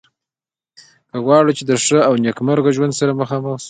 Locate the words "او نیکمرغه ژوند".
2.07-2.97